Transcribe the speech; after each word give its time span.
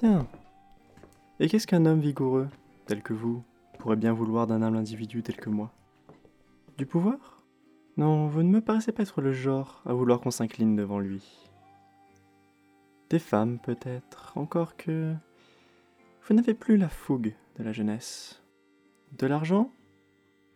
Tiens. 0.00 0.26
Et 1.40 1.48
qu'est-ce 1.50 1.66
qu'un 1.66 1.84
homme 1.84 2.00
vigoureux, 2.00 2.48
tel 2.86 3.02
que 3.02 3.12
vous, 3.12 3.42
pourrait 3.78 3.96
bien 3.96 4.14
vouloir 4.14 4.46
d'un 4.46 4.62
humble 4.62 4.78
individu 4.78 5.22
tel 5.22 5.36
que 5.36 5.50
moi? 5.50 5.74
Du 6.78 6.86
pouvoir? 6.86 7.42
Non, 7.98 8.26
vous 8.26 8.42
ne 8.42 8.48
me 8.48 8.62
paraissez 8.62 8.92
pas 8.92 9.02
être 9.02 9.20
le 9.20 9.34
genre 9.34 9.82
à 9.84 9.92
vouloir 9.92 10.22
qu'on 10.22 10.30
s'incline 10.30 10.74
devant 10.74 11.00
lui. 11.00 11.50
Des 13.10 13.18
femmes, 13.18 13.58
peut-être, 13.58 14.32
encore 14.36 14.74
que... 14.78 15.12
Vous 16.26 16.34
n'avez 16.34 16.54
plus 16.54 16.78
la 16.78 16.88
fougue 16.88 17.34
de 17.58 17.62
la 17.62 17.72
jeunesse. 17.72 18.42
De 19.18 19.26
l'argent? 19.26 19.70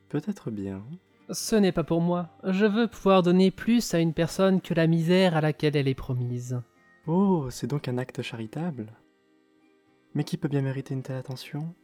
Peut-être 0.09 0.51
bien. 0.51 0.83
Ce 1.29 1.55
n'est 1.55 1.71
pas 1.71 1.85
pour 1.85 2.01
moi. 2.01 2.31
Je 2.45 2.65
veux 2.65 2.89
pouvoir 2.89 3.23
donner 3.23 3.51
plus 3.51 3.93
à 3.93 3.99
une 3.99 4.14
personne 4.14 4.63
que 4.63 4.72
la 4.72 4.86
misère 4.86 5.36
à 5.36 5.43
laquelle 5.43 5.76
elle 5.76 5.89
est 5.89 5.95
promise. 5.95 6.63
Oh, 7.07 7.49
c'est 7.50 7.67
donc 7.67 7.89
un 7.89 7.99
acte 7.99 8.22
charitable. 8.22 8.86
Mais 10.14 10.25
qui 10.25 10.36
peut 10.36 10.49
bien 10.49 10.63
mériter 10.63 10.95
une 10.95 11.03
telle 11.03 11.17
attention 11.17 11.75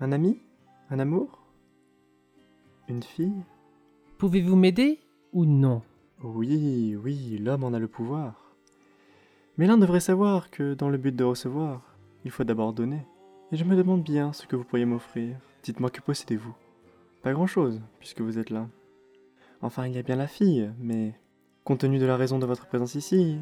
Un 0.00 0.12
ami? 0.12 0.38
Un 0.90 0.98
amour? 0.98 1.46
Une 2.88 3.02
fille? 3.02 3.44
Pouvez-vous 4.16 4.56
m'aider 4.56 5.00
ou 5.32 5.44
non? 5.44 5.82
Oui, 6.22 6.96
oui, 6.96 7.38
l'homme 7.38 7.64
en 7.64 7.74
a 7.74 7.78
le 7.78 7.86
pouvoir. 7.86 8.56
Mais 9.58 9.66
l'un 9.66 9.76
devrait 9.76 10.00
savoir 10.00 10.50
que 10.50 10.74
dans 10.74 10.88
le 10.88 10.96
but 10.96 11.14
de 11.14 11.24
recevoir, 11.24 11.82
il 12.24 12.30
faut 12.30 12.44
d'abord 12.44 12.72
donner. 12.72 13.04
Et 13.52 13.56
je 13.56 13.64
me 13.64 13.76
demande 13.76 14.02
bien 14.02 14.32
ce 14.32 14.46
que 14.46 14.56
vous 14.56 14.64
pourriez 14.64 14.86
m'offrir. 14.86 15.36
Dites-moi 15.62 15.90
que 15.90 16.00
possédez-vous 16.00 16.54
Pas 17.22 17.32
grand-chose, 17.32 17.80
puisque 17.98 18.22
vous 18.22 18.38
êtes 18.38 18.50
là. 18.50 18.68
Enfin, 19.60 19.86
il 19.86 19.94
y 19.94 19.98
a 19.98 20.02
bien 20.02 20.16
la 20.16 20.28
fille, 20.28 20.70
mais 20.78 21.14
compte 21.64 21.80
tenu 21.80 21.98
de 21.98 22.06
la 22.06 22.16
raison 22.16 22.38
de 22.38 22.46
votre 22.46 22.66
présence 22.66 22.94
ici, 22.94 23.36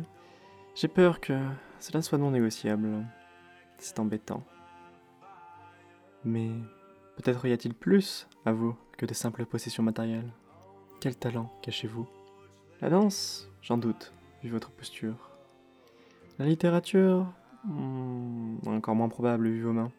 j'ai 0.75 0.89
peur 0.89 1.21
que 1.21 1.39
cela 1.79 2.03
soit 2.03 2.19
non 2.19 2.33
négociable. 2.33 2.89
C'est 3.79 3.99
embêtant. 3.99 4.43
Mais 6.25 6.51
peut-être 7.17 7.47
y 7.47 7.53
a-t-il 7.53 7.75
plus 7.75 8.29
à 8.45 8.53
vous 8.53 8.77
que 8.97 9.07
de 9.07 9.15
simples 9.15 9.47
possessions 9.47 9.83
matérielles. 9.83 10.33
Quel 11.01 11.17
talent 11.17 11.53
cachez-vous? 11.63 12.07
La 12.81 12.91
danse, 12.91 13.49
j'en 13.63 13.79
doute, 13.79 14.13
vu 14.43 14.51
votre 14.51 14.71
posture. 14.71 15.31
La 16.39 16.47
littérature, 16.47 17.33
hmm, 17.65 18.59
encore 18.67 18.95
moins 18.95 19.09
probable 19.09 19.49
vu 19.49 19.63
vos 19.63 19.73
mains. 19.73 19.93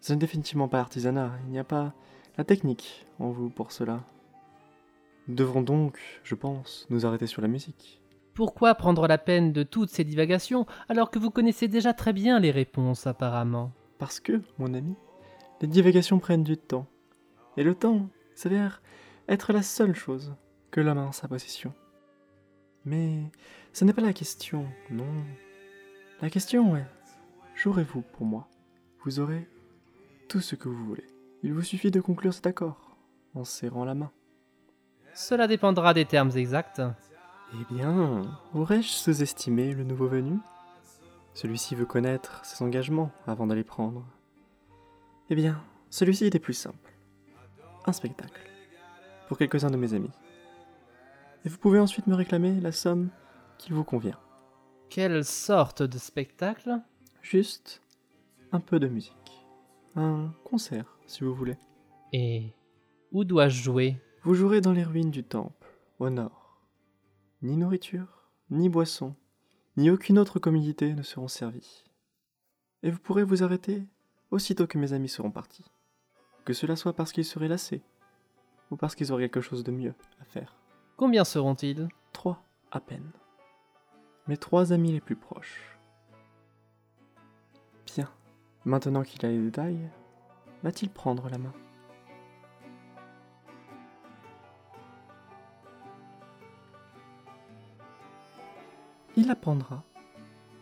Ce 0.00 0.12
n'est 0.12 0.18
définitivement 0.18 0.68
pas 0.68 0.80
artisanat, 0.80 1.32
il 1.46 1.52
n'y 1.52 1.58
a 1.58 1.64
pas 1.64 1.94
la 2.36 2.44
technique 2.44 3.06
en 3.18 3.30
vous 3.30 3.48
pour 3.48 3.72
cela. 3.72 4.00
Nous 5.28 5.36
devrons 5.36 5.62
donc, 5.62 5.98
je 6.24 6.34
pense, 6.34 6.86
nous 6.90 7.06
arrêter 7.06 7.26
sur 7.26 7.40
la 7.42 7.48
musique. 7.48 8.01
Pourquoi 8.34 8.74
prendre 8.74 9.06
la 9.06 9.18
peine 9.18 9.52
de 9.52 9.62
toutes 9.62 9.90
ces 9.90 10.04
divagations 10.04 10.66
alors 10.88 11.10
que 11.10 11.18
vous 11.18 11.30
connaissez 11.30 11.68
déjà 11.68 11.92
très 11.92 12.12
bien 12.12 12.40
les 12.40 12.50
réponses 12.50 13.06
apparemment? 13.06 13.72
Parce 13.98 14.20
que, 14.20 14.40
mon 14.58 14.72
ami, 14.72 14.96
les 15.60 15.68
divagations 15.68 16.18
prennent 16.18 16.42
du 16.42 16.56
temps. 16.56 16.86
Et 17.56 17.62
le 17.62 17.74
temps 17.74 18.08
s'avère 18.34 18.82
être 19.28 19.52
la 19.52 19.62
seule 19.62 19.94
chose 19.94 20.34
que 20.70 20.80
l'homme 20.80 20.98
a 20.98 21.02
en 21.02 21.12
sa 21.12 21.28
possession. 21.28 21.74
Mais 22.84 23.30
ce 23.72 23.84
n'est 23.84 23.92
pas 23.92 24.02
la 24.02 24.14
question, 24.14 24.66
non. 24.90 25.04
La 26.20 26.30
question 26.30 26.76
est, 26.76 26.86
jouerez-vous 27.54 28.02
pour 28.02 28.24
moi? 28.24 28.48
Vous 29.04 29.20
aurez 29.20 29.48
tout 30.28 30.40
ce 30.40 30.56
que 30.56 30.68
vous 30.68 30.86
voulez. 30.86 31.06
Il 31.42 31.52
vous 31.52 31.62
suffit 31.62 31.90
de 31.90 32.00
conclure 32.00 32.32
cet 32.32 32.46
accord 32.46 32.96
en 33.34 33.44
serrant 33.44 33.84
la 33.84 33.94
main. 33.94 34.10
Cela 35.14 35.46
dépendra 35.46 35.92
des 35.92 36.06
termes 36.06 36.30
exacts. 36.36 36.80
Eh 37.54 37.74
bien, 37.74 38.22
aurais-je 38.54 38.88
sous-estimé 38.88 39.74
le 39.74 39.84
nouveau 39.84 40.08
venu? 40.08 40.38
Celui-ci 41.34 41.74
veut 41.74 41.84
connaître 41.84 42.42
ses 42.46 42.64
engagements 42.64 43.10
avant 43.26 43.46
d'aller 43.46 43.62
prendre. 43.62 44.06
Eh 45.28 45.34
bien, 45.34 45.62
celui-ci 45.90 46.24
était 46.24 46.38
plus 46.38 46.54
simple. 46.54 46.94
Un 47.84 47.92
spectacle. 47.92 48.40
Pour 49.28 49.36
quelques-uns 49.36 49.70
de 49.70 49.76
mes 49.76 49.92
amis. 49.92 50.10
Et 51.44 51.50
vous 51.50 51.58
pouvez 51.58 51.78
ensuite 51.78 52.06
me 52.06 52.14
réclamer 52.14 52.58
la 52.58 52.72
somme 52.72 53.10
qui 53.58 53.72
vous 53.72 53.84
convient. 53.84 54.18
Quelle 54.88 55.22
sorte 55.22 55.82
de 55.82 55.98
spectacle? 55.98 56.80
Juste 57.20 57.82
un 58.50 58.60
peu 58.60 58.80
de 58.80 58.88
musique. 58.88 59.46
Un 59.94 60.32
concert, 60.44 60.96
si 61.06 61.22
vous 61.22 61.34
voulez. 61.34 61.58
Et 62.14 62.54
où 63.10 63.24
dois-je 63.24 63.62
jouer? 63.62 64.00
Vous 64.22 64.34
jouerez 64.34 64.62
dans 64.62 64.72
les 64.72 64.84
ruines 64.84 65.10
du 65.10 65.22
temple, 65.22 65.68
au 65.98 66.08
nord 66.08 66.41
ni 67.42 67.56
nourriture, 67.56 68.28
ni 68.50 68.68
boisson, 68.68 69.14
ni 69.76 69.90
aucune 69.90 70.18
autre 70.18 70.38
commodité 70.38 70.94
ne 70.94 71.02
seront 71.02 71.28
servies. 71.28 71.84
Et 72.82 72.90
vous 72.90 72.98
pourrez 72.98 73.24
vous 73.24 73.42
arrêter 73.42 73.82
aussitôt 74.30 74.66
que 74.66 74.78
mes 74.78 74.92
amis 74.92 75.08
seront 75.08 75.30
partis. 75.30 75.64
Que 76.44 76.52
cela 76.52 76.76
soit 76.76 76.94
parce 76.94 77.12
qu'ils 77.12 77.24
seraient 77.24 77.48
lassés, 77.48 77.82
ou 78.70 78.76
parce 78.76 78.94
qu'ils 78.94 79.12
auraient 79.12 79.24
quelque 79.24 79.40
chose 79.40 79.64
de 79.64 79.72
mieux 79.72 79.94
à 80.20 80.24
faire. 80.24 80.56
Combien 80.96 81.24
seront-ils? 81.24 81.88
Trois, 82.12 82.42
à 82.70 82.80
peine. 82.80 83.10
Mes 84.28 84.36
trois 84.36 84.72
amis 84.72 84.92
les 84.92 85.00
plus 85.00 85.16
proches. 85.16 85.78
Bien. 87.86 88.08
Maintenant 88.64 89.02
qu'il 89.02 89.24
a 89.26 89.28
les 89.28 89.42
détails, 89.42 89.90
va-t-il 90.62 90.90
prendre 90.90 91.28
la 91.28 91.38
main? 91.38 91.52
Il 99.16 99.30
apprendra, 99.30 99.84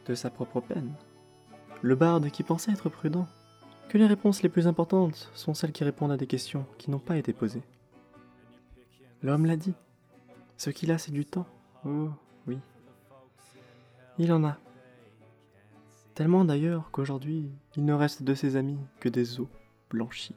de 0.06 0.14
sa 0.14 0.30
propre 0.30 0.60
peine, 0.60 0.92
le 1.82 1.94
barde 1.94 2.30
qui 2.30 2.42
pensait 2.42 2.72
être 2.72 2.88
prudent, 2.88 3.26
que 3.88 3.98
les 3.98 4.06
réponses 4.06 4.42
les 4.42 4.48
plus 4.48 4.66
importantes 4.66 5.30
sont 5.34 5.54
celles 5.54 5.72
qui 5.72 5.84
répondent 5.84 6.12
à 6.12 6.16
des 6.16 6.26
questions 6.26 6.66
qui 6.78 6.90
n'ont 6.90 6.98
pas 6.98 7.16
été 7.16 7.32
posées. 7.32 7.62
L'homme 9.22 9.46
l'a 9.46 9.56
dit, 9.56 9.74
ce 10.56 10.70
qu'il 10.70 10.92
a 10.92 10.98
c'est 10.98 11.12
du 11.12 11.24
temps. 11.24 11.46
Oh 11.84 12.10
oui. 12.46 12.58
Il 14.18 14.32
en 14.32 14.44
a. 14.44 14.58
Tellement 16.14 16.44
d'ailleurs 16.44 16.90
qu'aujourd'hui, 16.90 17.50
il 17.76 17.84
ne 17.84 17.94
reste 17.94 18.22
de 18.22 18.34
ses 18.34 18.56
amis 18.56 18.78
que 19.00 19.08
des 19.08 19.40
os 19.40 19.48
blanchis. 19.90 20.36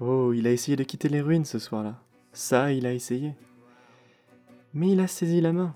Oh, 0.00 0.32
il 0.32 0.46
a 0.46 0.52
essayé 0.52 0.76
de 0.76 0.84
quitter 0.84 1.08
les 1.08 1.20
ruines 1.20 1.44
ce 1.44 1.58
soir-là. 1.58 2.00
Ça, 2.32 2.72
il 2.72 2.86
a 2.86 2.92
essayé 2.92 3.34
mais 4.74 4.90
il 4.90 5.00
a 5.00 5.06
saisi 5.06 5.40
la 5.40 5.52
main. 5.52 5.74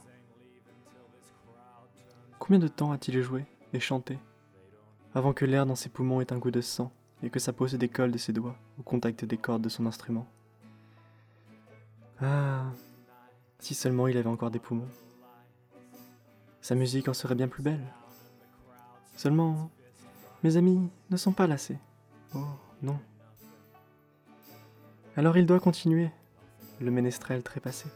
Combien 2.39 2.59
de 2.59 2.69
temps 2.69 2.93
a-t-il 2.93 3.23
joué 3.23 3.47
et 3.73 3.81
chanté 3.81 4.19
avant 5.15 5.33
que 5.33 5.45
l'air 5.45 5.67
dans 5.67 5.75
ses 5.75 5.89
poumons 5.89 6.21
ait 6.21 6.33
un 6.33 6.39
goût 6.39 6.51
de 6.51 6.61
sang 6.61 6.91
et 7.23 7.31
que 7.31 7.39
sa 7.39 7.53
peau 7.53 7.69
se 7.69 7.77
décolle 7.77 8.11
de 8.11 8.19
ses 8.19 8.33
doigts 8.33 8.57
au 8.79 8.83
contact 8.83 9.25
des 9.25 9.37
cordes 9.37 9.63
de 9.63 9.69
son 9.69 9.87
instrument? 9.87 10.27
Ah, 12.21 12.65
si 13.59 13.75
seulement 13.75 14.09
il 14.09 14.17
avait 14.17 14.29
encore 14.29 14.51
des 14.51 14.59
poumons. 14.59 14.89
Sa 16.61 16.75
musique 16.75 17.09
en 17.09 17.15
serait 17.15 17.35
bien 17.35 17.49
plus 17.49 17.63
belle. 17.63 17.85
Seulement, 19.17 19.71
mes 20.43 20.57
amis 20.57 20.91
ne 21.11 21.17
sont 21.17 21.33
pas 21.33 21.47
lassés. 21.47 21.79
Oh, 22.35 22.45
non. 22.83 22.99
Alors 25.17 25.37
il 25.37 25.47
doit 25.47 25.61
continuer, 25.61 26.11
le 26.81 26.91
ménestrel 26.91 27.43
trépassé. 27.43 27.89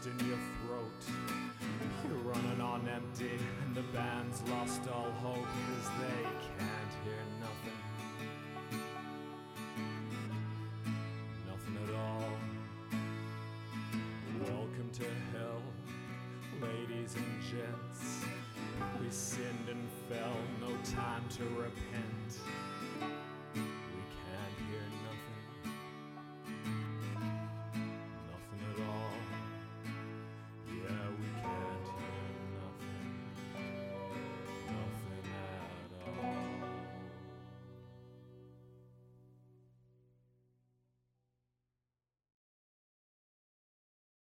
In 0.00 0.26
your 0.26 0.38
throat. 0.64 1.02
You're 2.08 2.32
running 2.32 2.60
on 2.62 2.88
empty, 2.88 3.38
and 3.62 3.74
the 3.74 3.82
band's 3.92 4.40
lost 4.48 4.80
all 4.88 5.10
hope, 5.10 5.44
cause 5.44 5.90
they 6.00 6.22
can't 6.56 6.92
hear 7.04 7.22
nothing. 7.40 7.78
Nothing 11.46 11.76
at 11.86 11.94
all. 11.94 12.32
Welcome 14.40 14.90
to 14.94 15.04
hell, 15.36 15.62
ladies 16.62 17.14
and 17.14 17.42
gents. 17.42 18.24
We 18.98 19.10
sinned 19.10 19.68
and 19.68 19.88
fell, 20.08 20.36
no 20.60 20.74
time 20.96 21.24
to 21.36 21.44
repent. 21.44 23.21